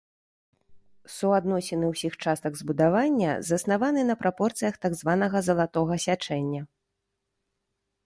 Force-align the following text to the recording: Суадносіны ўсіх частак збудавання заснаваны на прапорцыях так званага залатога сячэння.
Суадносіны 1.15 1.85
ўсіх 1.93 2.13
частак 2.25 2.57
збудавання 2.63 3.31
заснаваны 3.51 4.01
на 4.11 4.15
прапорцыях 4.25 4.83
так 4.89 4.93
званага 5.03 5.47
залатога 5.53 6.03
сячэння. 6.11 6.61